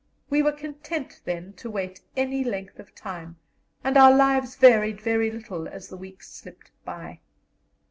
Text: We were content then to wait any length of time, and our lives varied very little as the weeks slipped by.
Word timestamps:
We 0.31 0.41
were 0.41 0.51
content 0.51 1.21
then 1.25 1.53
to 1.57 1.69
wait 1.69 2.01
any 2.17 2.43
length 2.43 2.79
of 2.79 2.95
time, 2.95 3.37
and 3.83 3.97
our 3.97 4.11
lives 4.11 4.55
varied 4.55 4.99
very 4.99 5.29
little 5.29 5.67
as 5.67 5.89
the 5.89 5.95
weeks 5.95 6.33
slipped 6.33 6.71
by. 6.83 7.19